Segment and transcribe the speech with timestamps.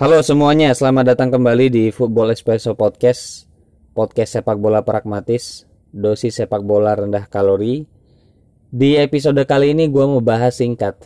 [0.00, 3.44] Halo semuanya, selamat datang kembali di Football Espresso Podcast.
[3.92, 7.84] Podcast sepak bola pragmatis Dosis sepak bola rendah kalori.
[8.72, 11.04] Di episode kali ini gue mau bahas singkat.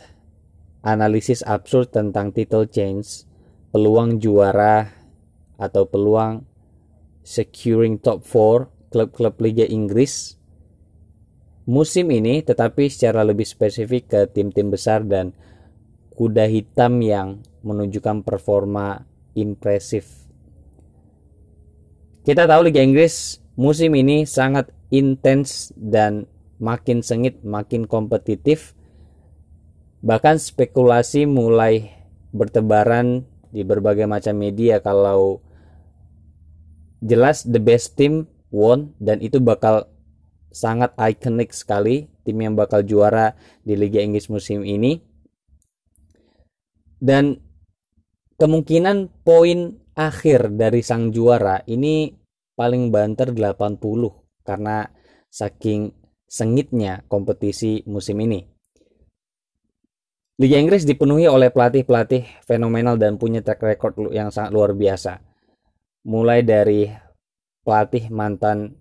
[0.79, 3.27] Analisis absurd tentang title change
[3.75, 4.87] Peluang juara
[5.59, 6.47] Atau peluang
[7.19, 10.39] Securing top 4 Klub-klub Liga Inggris.
[11.67, 15.35] Musim ini tetapi secara lebih spesifik ke tim-tim besar dan
[16.15, 19.03] kuda hitam yang menunjukkan performa
[19.35, 20.25] impresif.
[22.25, 26.25] Kita tahu Liga Inggris musim ini sangat intens dan
[26.57, 28.73] makin sengit, makin kompetitif.
[30.01, 31.91] Bahkan spekulasi mulai
[32.31, 35.39] bertebaran di berbagai macam media kalau
[36.99, 39.87] jelas the best team won dan itu bakal
[40.51, 43.35] sangat ikonik sekali tim yang bakal juara
[43.67, 45.03] di Liga Inggris musim ini
[46.99, 47.39] dan
[48.35, 52.11] kemungkinan poin akhir dari sang juara ini
[52.55, 53.79] paling banter 80
[54.43, 54.87] karena
[55.31, 55.91] saking
[56.27, 58.43] sengitnya kompetisi musim ini.
[60.35, 65.23] Liga Inggris dipenuhi oleh pelatih-pelatih fenomenal dan punya track record yang sangat luar biasa.
[66.11, 66.91] Mulai dari
[67.63, 68.75] pelatih mantan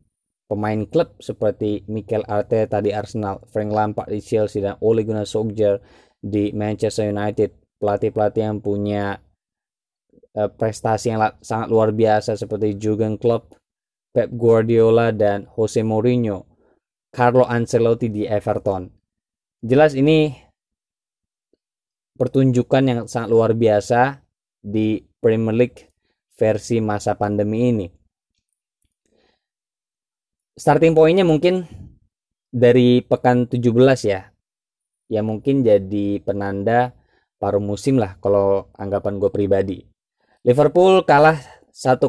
[0.50, 5.78] pemain klub seperti Mikel Arteta di Arsenal, Frank Lampard di Chelsea dan Ole Gunnar Solskjaer
[6.18, 9.20] di Manchester United, pelatih-pelatih yang punya
[10.40, 13.52] uh, prestasi yang sangat luar biasa seperti Jurgen Klopp,
[14.08, 16.48] Pep Guardiola dan Jose Mourinho,
[17.12, 18.88] Carlo Ancelotti di Everton.
[19.60, 20.32] Jelas ini
[22.16, 24.24] pertunjukan yang sangat luar biasa
[24.64, 25.92] di Premier League
[26.40, 27.86] versi masa pandemi ini.
[30.56, 31.68] Starting pointnya mungkin
[32.48, 34.30] dari pekan 17 ya.
[35.12, 36.94] Ya mungkin jadi penanda
[37.44, 39.78] paruh musim lah kalau anggapan gue pribadi.
[40.48, 41.36] Liverpool kalah
[41.76, 42.08] 1-0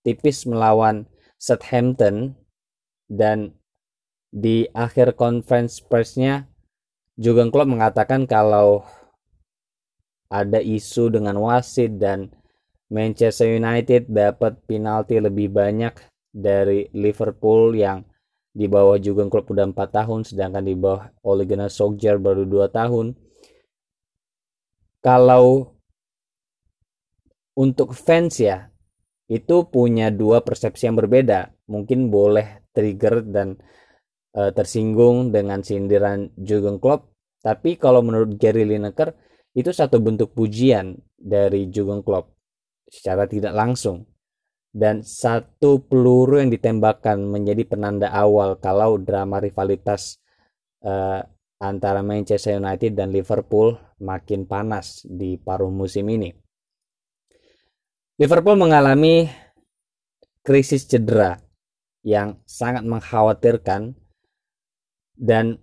[0.00, 1.04] tipis melawan
[1.36, 2.40] Southampton
[3.04, 3.52] dan
[4.32, 6.48] di akhir conference persnya
[7.20, 8.80] Jurgen Klopp mengatakan kalau
[10.32, 12.32] ada isu dengan wasit dan
[12.88, 15.92] Manchester United dapat penalti lebih banyak
[16.32, 18.08] dari Liverpool yang
[18.56, 22.72] di bawah Jurgen Klopp udah 4 tahun sedangkan di bawah Ole Gunnar Solskjaer baru 2
[22.72, 23.12] tahun
[25.00, 25.76] kalau
[27.56, 28.68] untuk fans ya
[29.28, 31.52] itu punya dua persepsi yang berbeda.
[31.70, 33.54] Mungkin boleh trigger dan
[34.34, 39.16] e, tersinggung dengan sindiran Jurgen Klopp tapi kalau menurut Gary Lineker
[39.56, 42.36] itu satu bentuk pujian dari Jurgen Klopp
[42.86, 44.04] secara tidak langsung.
[44.70, 50.22] Dan satu peluru yang ditembakkan menjadi penanda awal kalau drama rivalitas
[50.86, 51.26] uh,
[51.60, 56.32] antara Manchester United dan Liverpool makin panas di paruh musim ini.
[58.16, 59.28] Liverpool mengalami
[60.40, 61.36] krisis cedera
[62.00, 63.92] yang sangat mengkhawatirkan
[65.20, 65.60] dan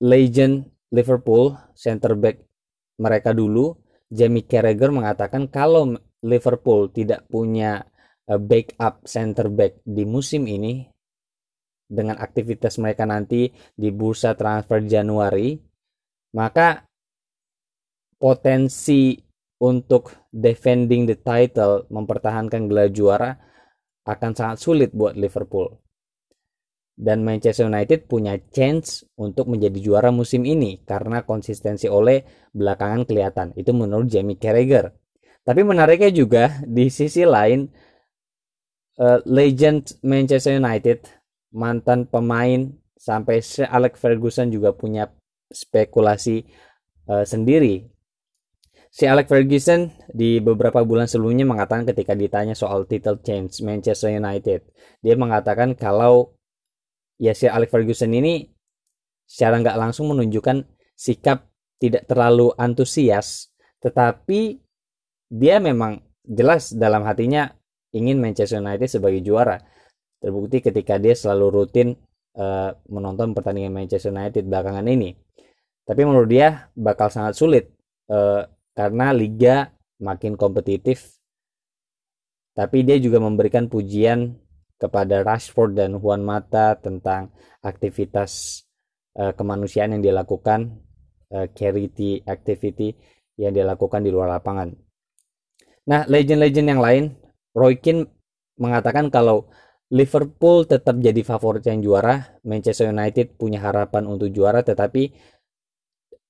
[0.00, 2.40] legend Liverpool center back
[2.96, 3.76] mereka dulu
[4.12, 7.80] Jamie Carragher mengatakan kalau Liverpool tidak punya
[8.28, 10.84] eh, backup center back di musim ini
[11.92, 15.60] dengan aktivitas mereka nanti di bursa transfer Januari,
[16.32, 16.88] maka
[18.16, 19.20] potensi
[19.60, 23.30] untuk defending the title, mempertahankan gelar juara
[24.08, 25.70] akan sangat sulit buat Liverpool.
[26.92, 33.48] Dan Manchester United punya chance untuk menjadi juara musim ini karena konsistensi oleh belakangan kelihatan.
[33.56, 34.92] Itu menurut Jamie Carragher.
[35.42, 37.66] Tapi menariknya juga di sisi lain
[39.02, 41.21] uh, legend Manchester United
[41.52, 45.12] mantan pemain sampai Sir Alex Ferguson juga punya
[45.52, 46.48] spekulasi
[47.08, 47.86] uh, sendiri.
[48.92, 54.68] Si Alex Ferguson di beberapa bulan sebelumnya mengatakan ketika ditanya soal title change Manchester United,
[55.00, 56.36] dia mengatakan kalau
[57.16, 58.52] ya si Alex Ferguson ini
[59.24, 61.48] secara nggak langsung menunjukkan sikap
[61.80, 63.48] tidak terlalu antusias,
[63.80, 64.60] tetapi
[65.32, 67.48] dia memang jelas dalam hatinya
[67.96, 69.56] ingin Manchester United sebagai juara
[70.22, 71.98] terbukti ketika dia selalu rutin
[72.38, 75.18] uh, menonton pertandingan Manchester United belakangan ini.
[75.82, 77.74] Tapi menurut dia bakal sangat sulit
[78.06, 81.18] uh, karena liga makin kompetitif.
[82.54, 84.38] Tapi dia juga memberikan pujian
[84.78, 87.34] kepada Rashford dan Juan Mata tentang
[87.64, 88.62] aktivitas
[89.18, 90.70] uh, kemanusiaan yang dilakukan,
[91.32, 92.94] uh, charity activity
[93.40, 94.70] yang dilakukan di luar lapangan.
[95.88, 97.04] Nah, legend-legend yang lain,
[97.56, 98.06] Roy Keane
[98.60, 99.50] mengatakan kalau
[99.92, 102.40] Liverpool tetap jadi favorit yang juara.
[102.48, 105.12] Manchester United punya harapan untuk juara, tetapi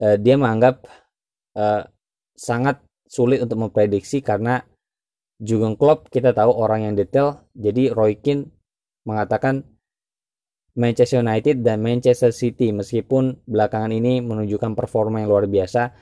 [0.02, 0.82] uh, dia menganggap
[1.54, 1.86] uh,
[2.34, 4.66] sangat sulit untuk memprediksi karena
[5.38, 7.46] Jurgen Klopp kita tahu orang yang detail.
[7.54, 8.50] Jadi Roy Keane
[9.06, 9.62] mengatakan
[10.72, 15.92] Manchester United dan Manchester City meskipun belakangan ini menunjukkan performa yang luar biasa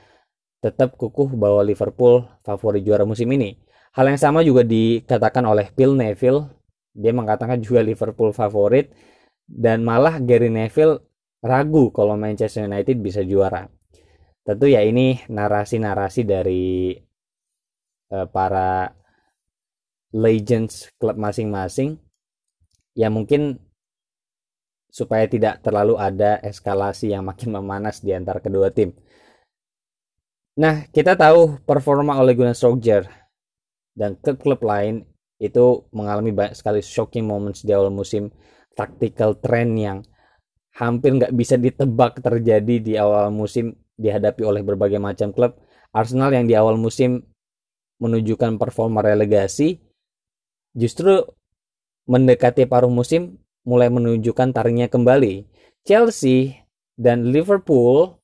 [0.61, 3.57] tetap kukuh bahwa Liverpool favorit juara musim ini.
[3.91, 6.47] Hal yang sama juga dikatakan oleh Phil Neville.
[6.91, 8.91] Dia mengatakan juga Liverpool favorit
[9.47, 10.99] dan malah Gary Neville
[11.43, 13.67] ragu kalau Manchester United bisa juara.
[14.41, 16.95] Tentu ya ini narasi-narasi dari
[18.11, 18.89] uh, para
[20.11, 21.95] legends klub masing-masing
[22.97, 23.55] yang mungkin
[24.91, 28.91] supaya tidak terlalu ada eskalasi yang makin memanas di antara kedua tim.
[30.59, 33.07] Nah, kita tahu performa oleh Gunnar Solskjaer
[33.95, 35.07] dan klub-klub lain
[35.41, 38.29] itu mengalami banyak sekali shocking moments di awal musim,
[38.77, 39.97] tactical trend yang
[40.77, 45.57] hampir nggak bisa ditebak terjadi di awal musim dihadapi oleh berbagai macam klub.
[45.89, 47.25] Arsenal yang di awal musim
[47.97, 49.81] menunjukkan performa relegasi,
[50.77, 51.25] justru
[52.05, 55.49] mendekati paruh musim mulai menunjukkan taringnya kembali.
[55.81, 56.61] Chelsea
[56.93, 58.21] dan Liverpool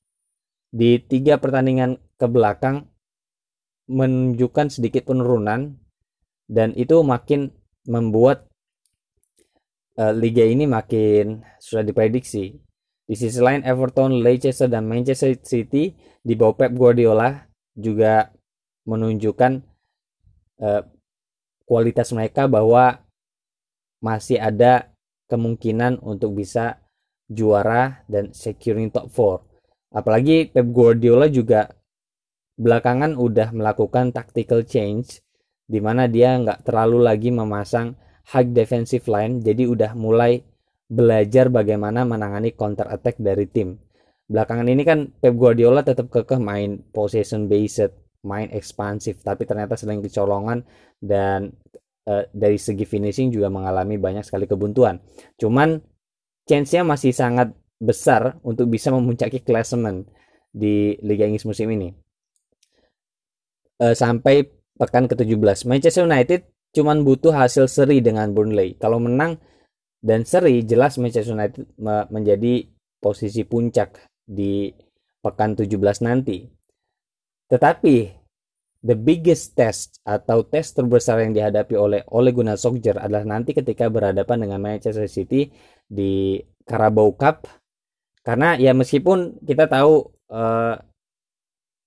[0.70, 2.86] di tiga pertandingan ke belakang
[3.90, 5.80] menunjukkan sedikit penurunan
[6.48, 7.52] dan itu makin
[7.84, 8.48] membuat
[10.00, 12.56] uh, liga ini makin sudah diprediksi.
[13.08, 18.32] Di sisi lain Everton, Leicester dan Manchester City di bawah Pep Guardiola juga
[18.84, 19.52] menunjukkan
[20.64, 20.82] uh,
[21.68, 23.04] kualitas mereka bahwa
[24.00, 24.92] masih ada
[25.28, 26.80] kemungkinan untuk bisa
[27.28, 29.12] juara dan securing top
[29.92, 30.00] 4.
[30.00, 31.72] Apalagi Pep Guardiola juga
[32.60, 35.24] belakangan udah melakukan tactical change
[35.68, 37.92] di mana dia nggak terlalu lagi memasang
[38.32, 40.40] high defensive line jadi udah mulai
[40.88, 43.76] belajar bagaimana menangani counter attack dari tim.
[44.28, 47.92] Belakangan ini kan Pep Guardiola tetap kekeh main possession based,
[48.24, 50.64] main ekspansif, tapi ternyata sering kecolongan
[51.00, 51.52] dan
[52.08, 55.00] uh, dari segi finishing juga mengalami banyak sekali kebuntuan.
[55.36, 55.80] Cuman
[56.48, 60.08] chance-nya masih sangat besar untuk bisa memuncaki klasemen
[60.48, 61.92] di Liga Inggris musim ini.
[63.78, 65.66] Uh, sampai pekan ke-17.
[65.66, 68.78] Manchester United cuman butuh hasil seri dengan Burnley.
[68.78, 69.36] Kalau menang
[69.98, 71.66] dan seri jelas Manchester United
[72.14, 72.70] menjadi
[73.02, 74.70] posisi puncak di
[75.18, 76.46] pekan 17 nanti.
[77.50, 77.96] Tetapi
[78.84, 83.90] the biggest test atau tes terbesar yang dihadapi oleh Ole Gunnar Solskjaer adalah nanti ketika
[83.90, 85.50] berhadapan dengan Manchester City
[85.82, 87.48] di Carabao Cup
[88.22, 90.74] karena ya meskipun kita tahu eh,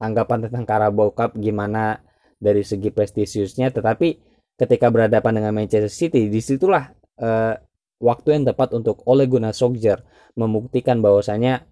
[0.01, 2.01] anggapan tentang Carabao Cup gimana
[2.41, 4.17] dari segi prestisiusnya tetapi
[4.57, 6.89] ketika berhadapan dengan Manchester City di situlah
[7.21, 7.55] eh,
[8.01, 10.01] waktu yang tepat untuk Ole Gunnar Solskjaer
[10.33, 11.69] membuktikan bahwasanya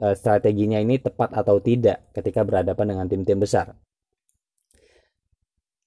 [0.00, 3.76] eh, strateginya ini tepat atau tidak ketika berhadapan dengan tim-tim besar.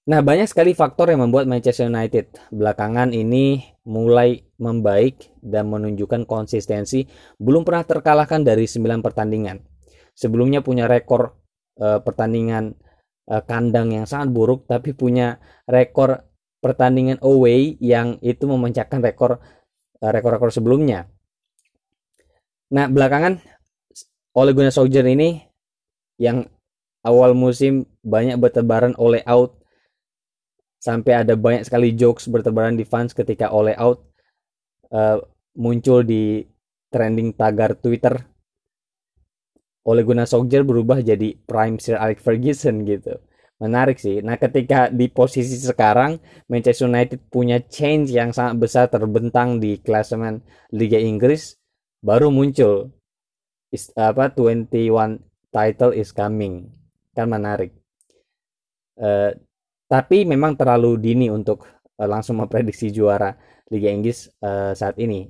[0.03, 7.07] Nah, banyak sekali faktor yang membuat Manchester United belakangan ini mulai membaik dan menunjukkan konsistensi
[7.39, 9.63] belum pernah terkalahkan dari 9 pertandingan.
[10.11, 11.39] Sebelumnya punya rekor
[11.79, 12.75] uh, pertandingan
[13.29, 15.39] uh, kandang yang sangat buruk tapi punya
[15.69, 16.23] rekor
[16.63, 19.43] pertandingan away yang itu memecahkan rekor
[19.99, 21.11] uh, rekor-rekor sebelumnya.
[22.73, 23.43] Nah, belakangan
[24.33, 25.43] oleh Gunnar Solskjaer ini
[26.17, 26.47] yang
[27.03, 29.59] awal musim banyak bertebaran oleh out
[30.79, 34.03] sampai ada banyak sekali jokes bertebaran di fans ketika Ole out
[34.91, 35.19] uh,
[35.55, 36.43] muncul di
[36.89, 38.32] trending tagar Twitter
[39.83, 43.19] Ole Gunnar Solskjaer berubah jadi Prime Sir Alex Ferguson gitu.
[43.59, 44.23] Menarik sih.
[44.23, 50.43] Nah ketika di posisi sekarang Manchester United punya change yang sangat besar terbentang di klasemen
[50.71, 51.59] Liga Inggris.
[52.03, 52.91] Baru muncul
[53.71, 55.19] is, apa 21
[55.51, 56.71] title is coming.
[57.15, 57.71] Kan menarik.
[58.99, 59.31] Uh,
[59.87, 61.63] tapi memang terlalu dini untuk
[61.99, 63.35] uh, langsung memprediksi juara
[63.71, 65.27] Liga Inggris uh, saat ini.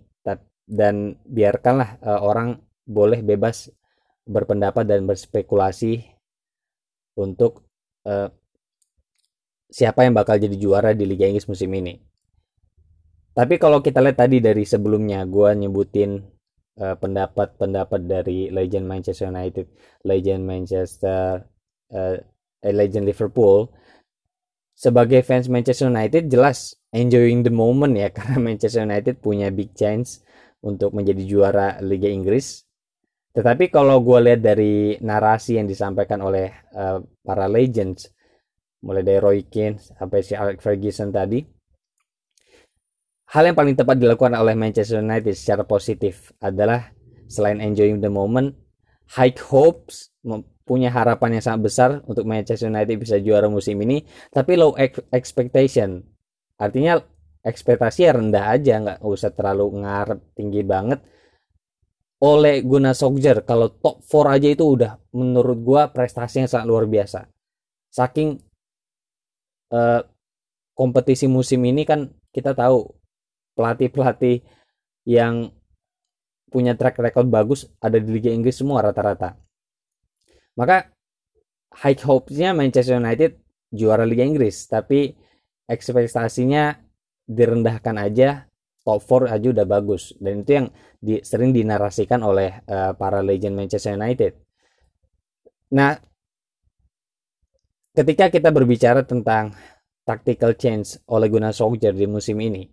[0.64, 2.56] Dan biarkanlah uh, orang
[2.88, 3.68] boleh bebas
[4.24, 6.04] berpendapat dan berspekulasi
[7.20, 7.68] untuk
[8.08, 8.32] uh,
[9.70, 12.00] siapa yang bakal jadi juara di Liga Inggris musim ini.
[13.34, 16.22] Tapi kalau kita lihat tadi dari sebelumnya, gue nyebutin
[16.78, 19.66] pendapat-pendapat uh, dari legend Manchester United,
[20.06, 21.42] legend Manchester,
[21.94, 22.18] uh,
[22.62, 23.74] legend Liverpool,
[24.74, 30.26] sebagai fans Manchester United jelas enjoying the moment ya karena Manchester United punya big chance
[30.64, 32.63] untuk menjadi juara Liga Inggris.
[33.34, 38.14] Tetapi kalau gue lihat dari narasi yang disampaikan oleh uh, para legends,
[38.86, 41.42] mulai dari Roy Keane sampai si Alex Ferguson tadi,
[43.34, 46.94] hal yang paling tepat dilakukan oleh Manchester United secara positif adalah
[47.26, 48.54] selain enjoying the moment,
[49.18, 50.14] high hopes
[50.64, 54.78] punya harapan yang sangat besar untuk Manchester United bisa juara musim ini, tapi low
[55.10, 56.06] expectation.
[56.62, 57.02] Artinya
[57.42, 61.02] ekspektasi rendah aja, nggak usah terlalu ngarep tinggi banget.
[62.24, 66.88] Oleh Guna Solskjaer kalau top 4 aja itu udah menurut gua prestasi yang sangat luar
[66.88, 67.28] biasa.
[67.92, 68.40] Saking
[69.76, 70.02] uh,
[70.72, 72.88] kompetisi musim ini kan kita tahu
[73.60, 74.42] pelatih-pelatih
[75.04, 75.52] yang
[76.48, 79.36] punya track record bagus ada di Liga Inggris semua rata-rata.
[80.54, 80.94] Maka
[81.74, 83.42] high hopes-nya Manchester United
[83.74, 85.18] juara Liga Inggris, tapi
[85.66, 86.78] ekspektasinya
[87.26, 88.46] direndahkan aja
[88.84, 90.68] top 4 aja udah bagus dan itu yang
[91.00, 94.36] di, sering dinarasikan oleh uh, para legend Manchester United.
[95.74, 95.96] Nah,
[97.96, 99.56] ketika kita berbicara tentang
[100.04, 102.68] tactical change oleh Gunnar Solskjaer di musim ini,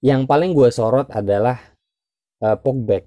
[0.00, 1.60] yang paling gue sorot adalah
[2.40, 3.00] uh, Pogba.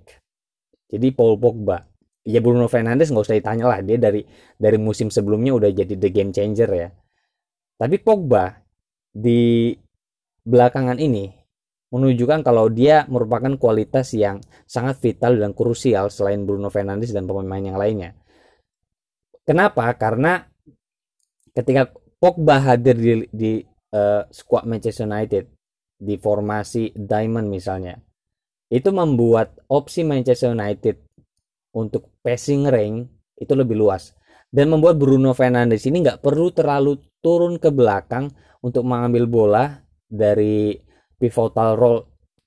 [0.89, 1.85] Jadi Paul Pogba.
[2.29, 4.21] Ya Bruno Fernandes nggak usah ditanya lah, dia dari
[4.53, 6.89] dari musim sebelumnya udah jadi the game changer ya.
[7.79, 8.53] Tapi Pogba
[9.09, 9.73] di
[10.45, 11.38] belakangan ini
[11.89, 14.37] menunjukkan kalau dia merupakan kualitas yang
[14.69, 18.13] sangat vital dan krusial selain Bruno Fernandes dan pemain yang lainnya.
[19.41, 19.89] Kenapa?
[19.97, 20.45] Karena
[21.57, 23.51] ketika Pogba hadir di, di
[23.95, 25.49] uh, squad Manchester United
[25.97, 27.97] di formasi Diamond misalnya,
[28.69, 31.01] itu membuat opsi Manchester United
[31.73, 34.13] untuk passing range itu lebih luas
[34.49, 38.29] dan membuat Bruno Fernandes ini nggak perlu terlalu turun ke belakang
[38.59, 39.65] untuk mengambil bola
[40.09, 40.73] dari
[41.19, 42.01] pivotal role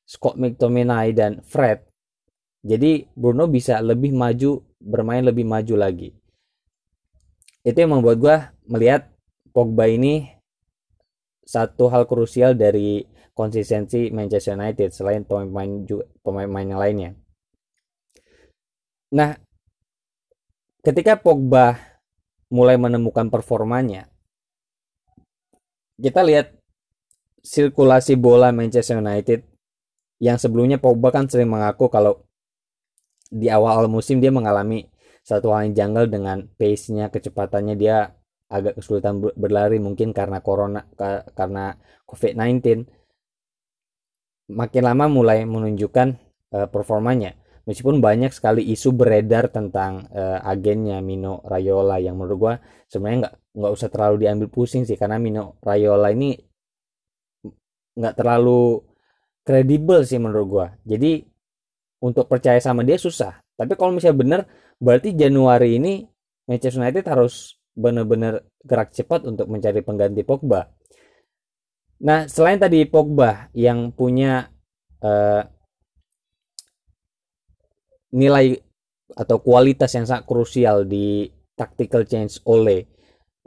[0.08, 1.84] Scott McTominay dan Fred.
[2.64, 6.10] Jadi Bruno bisa lebih maju, bermain lebih maju lagi.
[7.62, 8.36] Itu yang membuat gue
[8.66, 9.12] melihat
[9.52, 10.26] Pogba ini
[11.44, 13.04] satu hal krusial dari
[13.36, 15.84] konsistensi Manchester United selain pemain
[16.24, 17.10] pemain yang lainnya.
[19.12, 19.36] Nah,
[20.80, 21.76] ketika Pogba
[22.48, 24.08] mulai menemukan performanya,
[26.00, 26.61] kita lihat
[27.42, 29.42] sirkulasi bola Manchester United
[30.22, 32.22] yang sebelumnya Pogba kan sering mengaku kalau
[33.32, 38.10] di awal musim dia mengalami satu hal yang janggal dengan pace-nya, kecepatannya dia
[38.50, 40.84] agak kesulitan berlari mungkin karena corona
[41.32, 42.84] karena COVID-19.
[44.52, 46.08] Makin lama mulai menunjukkan
[46.52, 47.38] uh, performanya.
[47.62, 52.54] Meskipun banyak sekali isu beredar tentang uh, agennya Mino Raiola yang menurut gua
[52.90, 56.34] sebenarnya nggak nggak usah terlalu diambil pusing sih karena Mino Raiola ini
[57.96, 58.82] nggak terlalu
[59.42, 60.66] kredibel sih menurut gua.
[60.86, 61.22] Jadi
[62.02, 63.38] untuk percaya sama dia susah.
[63.54, 64.40] Tapi kalau misalnya benar
[64.82, 66.02] berarti Januari ini
[66.50, 70.68] Manchester United harus benar-benar gerak cepat untuk mencari pengganti Pogba.
[72.02, 74.50] Nah selain tadi Pogba yang punya
[75.00, 75.42] uh,
[78.12, 78.58] nilai
[79.12, 82.84] atau kualitas yang sangat krusial di tactical change oleh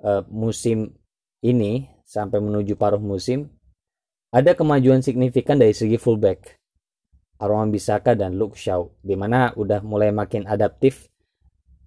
[0.06, 0.94] uh, musim
[1.42, 3.50] ini sampai menuju paruh musim
[4.36, 6.60] ada kemajuan signifikan dari segi fullback.
[7.40, 11.08] Arwan Bisaka dan Luke Shaw di mana udah mulai makin adaptif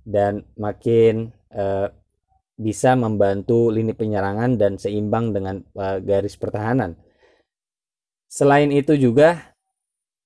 [0.04, 1.88] dan makin uh,
[2.56, 6.96] bisa membantu lini penyerangan dan seimbang dengan uh, garis pertahanan.
[8.28, 9.56] Selain itu juga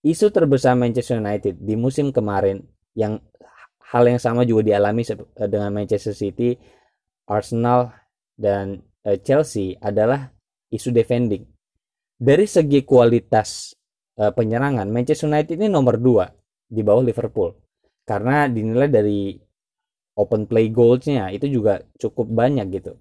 [0.03, 2.63] isu terbesar Manchester United di musim kemarin
[2.99, 3.23] yang
[3.95, 6.59] hal yang sama juga dialami eh, dengan Manchester City,
[7.31, 7.95] Arsenal
[8.35, 10.35] dan uh, Chelsea adalah
[10.71, 11.52] isu defending
[12.23, 13.75] dari segi kualitas
[14.23, 17.51] uh, penyerangan Manchester United ini nomor 2 di bawah Liverpool.
[18.07, 19.35] Karena dinilai dari
[20.15, 22.95] open play goalsnya itu juga cukup banyak gitu.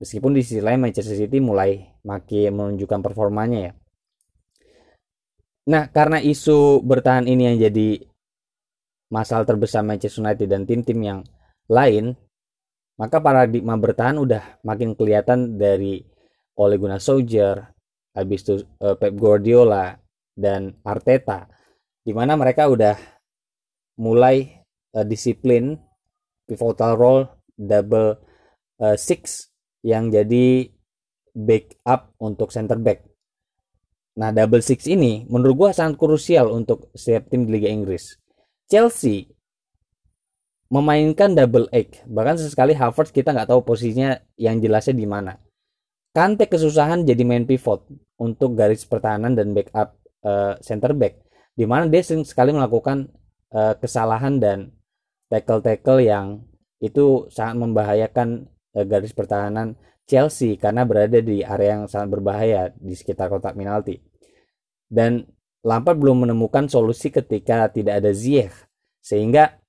[0.00, 3.72] Meskipun di sisi lain Manchester City mulai makin menunjukkan performanya ya.
[5.68, 8.00] Nah karena isu bertahan ini yang jadi
[9.12, 11.20] masalah terbesar Manchester United dan tim-tim yang
[11.68, 12.16] lain
[12.96, 16.00] maka paradigma bertahan udah makin kelihatan dari
[16.56, 17.75] Ole Gunnar Solskjaer,
[18.16, 20.00] habis itu uh, Pep Guardiola
[20.32, 21.46] dan Arteta
[22.00, 22.96] di mana mereka udah
[24.00, 24.64] mulai
[24.96, 25.76] uh, disiplin
[26.48, 27.22] pivotal role
[27.56, 28.16] double
[28.80, 29.52] uh, six
[29.84, 30.72] yang jadi
[31.36, 33.04] backup untuk center back.
[34.16, 38.16] Nah, double six ini menurut gua sangat krusial untuk setiap tim di Liga Inggris.
[38.66, 39.28] Chelsea
[40.72, 45.38] memainkan double eight, bahkan sesekali Havertz kita nggak tahu posisinya yang jelasnya di mana.
[46.16, 47.84] Kante kesusahan jadi main pivot
[48.16, 51.20] untuk garis pertahanan dan backup uh, center back
[51.52, 53.12] di mana dia sering sekali melakukan
[53.52, 54.72] uh, kesalahan dan
[55.28, 56.40] tackle-tackle yang
[56.80, 59.76] itu sangat membahayakan uh, garis pertahanan
[60.08, 64.00] Chelsea karena berada di area yang sangat berbahaya di sekitar kotak penalti.
[64.88, 65.20] Dan
[65.66, 68.54] Lampard belum menemukan solusi ketika tidak ada Ziyech
[69.04, 69.60] sehingga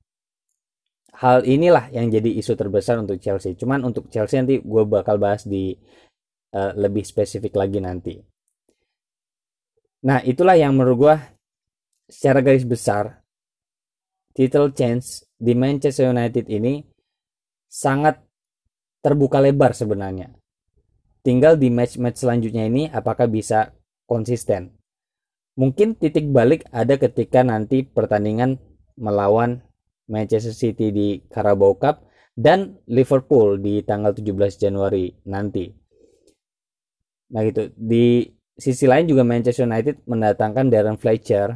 [1.18, 3.58] hal inilah yang jadi isu terbesar untuk Chelsea.
[3.58, 5.74] Cuman untuk Chelsea nanti gue bakal bahas di
[6.54, 8.16] uh, lebih spesifik lagi nanti.
[10.06, 11.16] Nah itulah yang menurut gue
[12.08, 13.20] secara garis besar
[14.32, 16.86] title chance di Manchester United ini
[17.66, 18.22] sangat
[19.02, 20.32] terbuka lebar sebenarnya.
[21.26, 23.76] Tinggal di match-match selanjutnya ini apakah bisa
[24.08, 24.78] konsisten.
[25.58, 28.62] Mungkin titik balik ada ketika nanti pertandingan
[28.96, 29.66] melawan
[30.08, 32.06] Manchester City di Carabao Cup
[32.38, 35.87] dan Liverpool di tanggal 17 Januari nanti.
[37.34, 37.72] Nah gitu.
[37.76, 38.24] Di
[38.58, 41.54] sisi lain juga Manchester United mendatangkan Darren Fletcher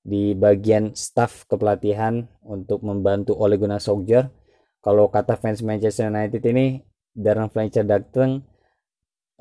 [0.00, 4.32] di bagian staff kepelatihan untuk membantu Ole Gunnar Solskjaer.
[4.80, 6.80] Kalau kata fans Manchester United ini
[7.12, 8.40] Darren Fletcher datang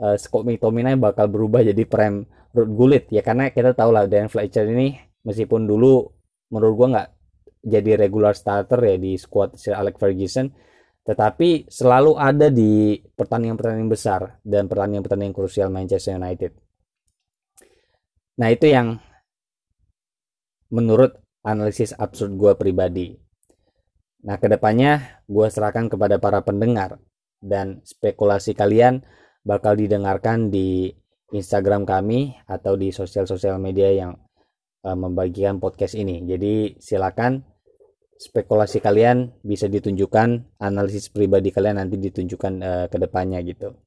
[0.03, 4.31] uh, Scott McTominay bakal berubah jadi prem Ruud Gullit ya karena kita tahu lah Darren
[4.31, 6.11] Fletcher ini meskipun dulu
[6.49, 7.09] menurut gua nggak
[7.59, 10.49] jadi regular starter ya di squad Sir Alex Ferguson
[11.09, 16.53] tetapi selalu ada di pertandingan-pertandingan besar dan pertandingan-pertandingan krusial Manchester United.
[18.37, 19.01] Nah itu yang
[20.69, 23.17] menurut analisis absurd gue pribadi.
[24.21, 27.01] Nah ke depannya gue serahkan kepada para pendengar
[27.41, 29.01] dan spekulasi kalian
[29.41, 30.93] bakal didengarkan di
[31.33, 34.13] Instagram kami atau di sosial-sosial media yang
[34.85, 36.21] uh, membagikan podcast ini.
[36.29, 37.41] Jadi silakan
[38.19, 43.79] spekulasi kalian bisa ditunjukkan, analisis pribadi kalian nanti ditunjukkan uh, ke depannya gitu.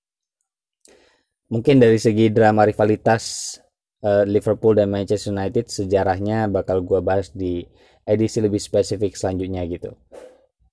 [1.53, 3.55] Mungkin dari segi drama rivalitas
[4.01, 7.61] uh, Liverpool dan Manchester United sejarahnya bakal gue bahas di
[8.09, 9.93] edisi lebih spesifik selanjutnya gitu.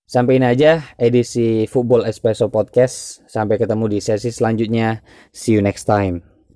[0.09, 3.21] Sampai ini aja edisi Football Espresso Podcast.
[3.29, 5.05] Sampai ketemu di sesi selanjutnya.
[5.29, 6.28] See you next time.